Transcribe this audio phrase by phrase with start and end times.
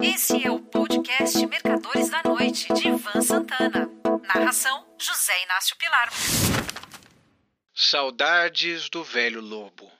[0.00, 3.90] Esse é o podcast Mercadores da Noite, de Ivan Santana.
[4.22, 6.08] Narração: José Inácio Pilar.
[7.74, 9.90] Saudades do velho lobo.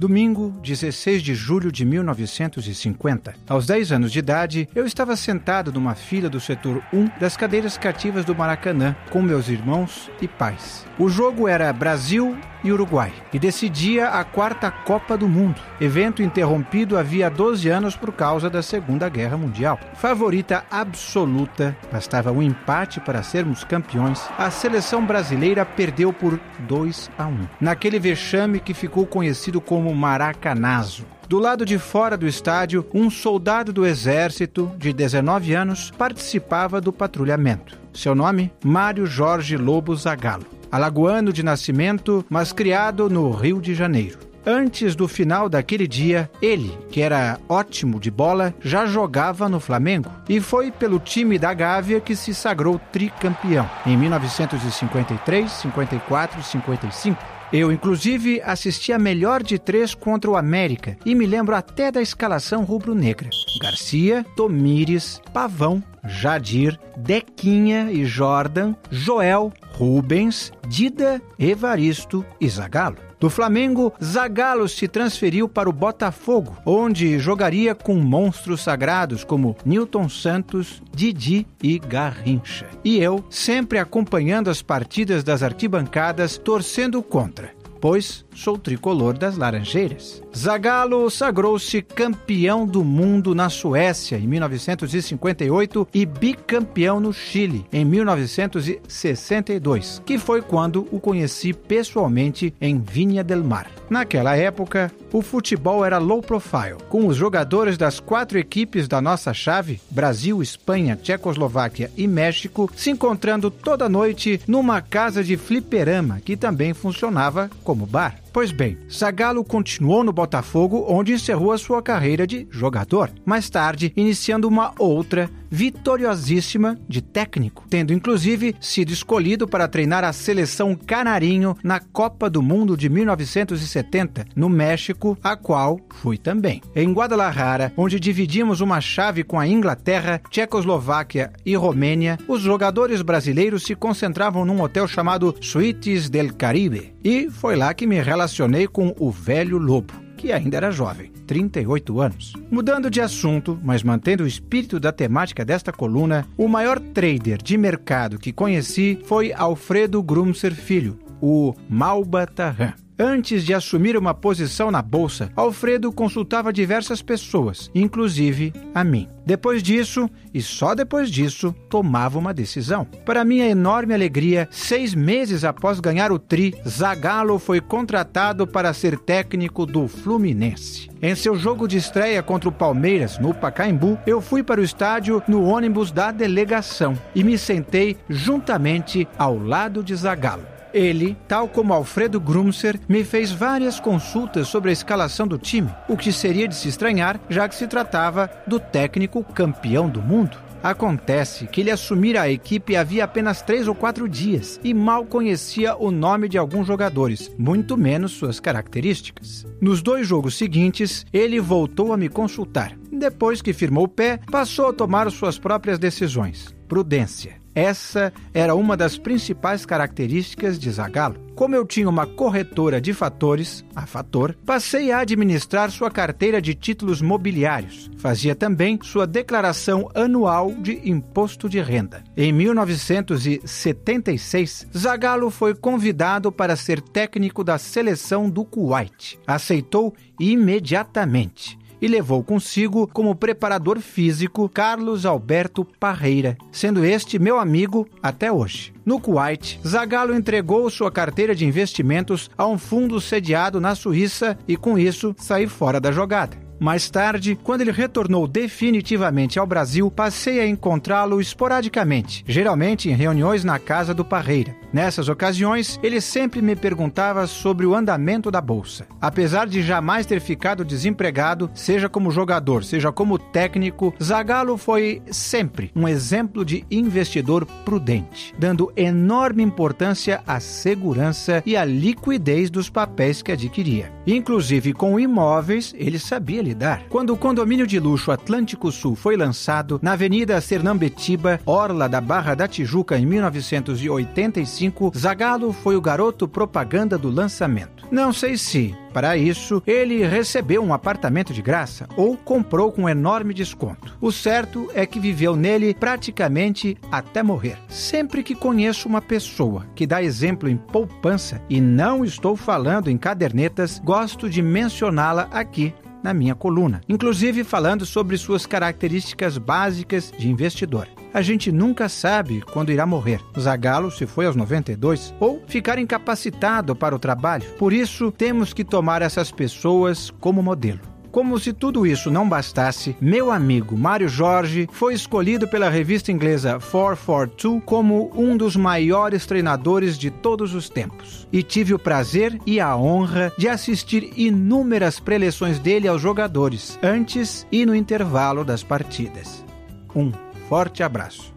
[0.00, 3.34] Domingo, 16 de julho de 1950.
[3.46, 7.76] Aos 10 anos de idade, eu estava sentado numa fila do setor 1 das cadeiras
[7.76, 10.86] cativas do Maracanã com meus irmãos e pais.
[10.98, 16.98] O jogo era Brasil e Uruguai e decidia a quarta Copa do Mundo, evento interrompido
[16.98, 19.78] havia 12 anos por causa da Segunda Guerra Mundial.
[19.94, 24.22] Favorita absoluta, bastava um empate para sermos campeões.
[24.36, 27.46] A seleção brasileira perdeu por 2 a 1.
[27.60, 31.04] Naquele vexame que ficou conhecido como Maracanazo.
[31.28, 36.92] Do lado de fora do estádio, um soldado do exército de 19 anos participava do
[36.92, 37.78] patrulhamento.
[37.92, 38.52] Seu nome?
[38.64, 44.18] Mário Jorge Lobo Zagalo alagoano de nascimento, mas criado no Rio de Janeiro.
[44.46, 50.10] Antes do final daquele dia, ele, que era ótimo de bola, já jogava no Flamengo
[50.28, 57.39] e foi pelo time da Gávea que se sagrou tricampeão em 1953, 54 e 55.
[57.52, 62.00] Eu, inclusive, assisti a melhor de três contra o América e me lembro até da
[62.00, 63.28] escalação rubro-negra:
[63.60, 73.09] Garcia, Tomires, Pavão, Jadir, Dequinha e Jordan, Joel, Rubens, Dida, Evaristo e Zagalo.
[73.20, 80.08] Do Flamengo, Zagallo se transferiu para o Botafogo, onde jogaria com monstros sagrados como Newton
[80.08, 82.66] Santos, Didi e Garrincha.
[82.82, 90.20] E eu, sempre acompanhando as partidas das arquibancadas, torcendo contra pois sou tricolor das Laranjeiras.
[90.36, 100.00] Zagallo sagrou-se campeão do mundo na Suécia em 1958 e bicampeão no Chile em 1962,
[100.04, 103.68] que foi quando o conheci pessoalmente em Vinha del Mar.
[103.88, 109.34] Naquela época, o futebol era low profile, com os jogadores das quatro equipes da nossa
[109.34, 116.36] chave, Brasil, Espanha, Tchecoslováquia e México, se encontrando toda noite numa casa de fliperama que
[116.36, 118.20] também funcionava como bar.
[118.32, 123.10] Pois bem, Zagallo continuou no Botafogo, onde encerrou a sua carreira de jogador.
[123.24, 130.12] Mais tarde, iniciando uma outra vitoriosíssima de técnico, tendo inclusive sido escolhido para treinar a
[130.12, 136.62] seleção canarinho na Copa do Mundo de 1970, no México, a qual fui também.
[136.74, 143.64] Em Guadalajara, onde dividimos uma chave com a Inglaterra, Tchecoslováquia e Romênia, os jogadores brasileiros
[143.64, 146.94] se concentravam num hotel chamado Suites del Caribe.
[147.02, 151.98] E foi lá que me relacionei com o velho lobo, que ainda era jovem, 38
[151.98, 152.34] anos.
[152.50, 157.56] Mudando de assunto, mas mantendo o espírito da temática desta coluna, o maior trader de
[157.56, 162.74] mercado que conheci foi Alfredo Grumser Filho, o Malba Tarran.
[163.02, 169.08] Antes de assumir uma posição na bolsa, Alfredo consultava diversas pessoas, inclusive a mim.
[169.24, 172.84] Depois disso, e só depois disso, tomava uma decisão.
[173.06, 178.98] Para minha enorme alegria, seis meses após ganhar o Tri, Zagallo foi contratado para ser
[178.98, 180.90] técnico do Fluminense.
[181.00, 185.22] Em seu jogo de estreia contra o Palmeiras, no Pacaembu, eu fui para o estádio
[185.26, 190.59] no ônibus da delegação e me sentei juntamente ao lado de Zagallo.
[190.72, 195.96] Ele, tal como Alfredo Grumser, me fez várias consultas sobre a escalação do time, o
[195.96, 200.36] que seria de se estranhar, já que se tratava do técnico campeão do mundo.
[200.62, 205.74] Acontece que ele assumira a equipe havia apenas três ou quatro dias e mal conhecia
[205.74, 209.46] o nome de alguns jogadores, muito menos suas características.
[209.60, 212.76] Nos dois jogos seguintes, ele voltou a me consultar.
[212.92, 216.54] Depois que firmou o pé, passou a tomar suas próprias decisões.
[216.68, 217.39] Prudência.
[217.54, 221.20] Essa era uma das principais características de Zagallo.
[221.34, 226.54] Como eu tinha uma corretora de fatores, a Fator, passei a administrar sua carteira de
[226.54, 227.90] títulos mobiliários.
[227.96, 232.04] Fazia também sua declaração anual de imposto de renda.
[232.16, 239.18] Em 1976, Zagallo foi convidado para ser técnico da seleção do Kuwait.
[239.26, 247.88] Aceitou imediatamente e levou consigo como preparador físico Carlos Alberto Parreira, sendo este meu amigo
[248.02, 248.72] até hoje.
[248.84, 254.56] No Kuwait, Zagallo entregou sua carteira de investimentos a um fundo sediado na Suíça e
[254.56, 256.36] com isso saiu fora da jogada.
[256.60, 263.42] Mais tarde, quando ele retornou definitivamente ao Brasil, passei a encontrá-lo esporadicamente, geralmente em reuniões
[263.42, 264.54] na casa do Parreira.
[264.72, 268.86] Nessas ocasiões, ele sempre me perguntava sobre o andamento da bolsa.
[269.00, 275.72] Apesar de jamais ter ficado desempregado, seja como jogador, seja como técnico, Zagallo foi sempre
[275.74, 283.22] um exemplo de investidor prudente, dando enorme importância à segurança e à liquidez dos papéis
[283.22, 283.92] que adquiria.
[284.06, 286.84] Inclusive com imóveis, ele sabia lidar.
[286.88, 292.34] Quando o condomínio de luxo Atlântico Sul foi lançado na Avenida Sernambetiba, orla da Barra
[292.34, 297.86] da Tijuca em 1985, 2005, Zagallo foi o garoto propaganda do lançamento.
[297.90, 303.32] Não sei se, para isso, ele recebeu um apartamento de graça ou comprou com enorme
[303.32, 303.96] desconto.
[304.00, 307.56] O certo é que viveu nele praticamente até morrer.
[307.68, 312.98] Sempre que conheço uma pessoa que dá exemplo em poupança, e não estou falando em
[312.98, 320.28] cadernetas, gosto de mencioná-la aqui na minha coluna, inclusive falando sobre suas características básicas de
[320.28, 320.88] investidor.
[321.12, 323.20] A gente nunca sabe quando irá morrer.
[323.38, 327.48] Zagallo se foi aos 92 ou ficar incapacitado para o trabalho.
[327.58, 330.80] Por isso, temos que tomar essas pessoas como modelo.
[331.10, 336.60] Como se tudo isso não bastasse, meu amigo Mário Jorge foi escolhido pela revista inglesa
[336.60, 341.26] 442 como um dos maiores treinadores de todos os tempos.
[341.32, 347.44] E tive o prazer e a honra de assistir inúmeras preleções dele aos jogadores, antes
[347.50, 349.44] e no intervalo das partidas.
[349.92, 350.12] Um
[350.50, 351.32] forte abraço.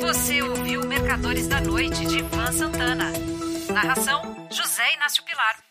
[0.00, 3.12] Você ouviu Mercadores da Noite de Ivan Santana.
[3.72, 5.63] Narração: José Inácio Pilar.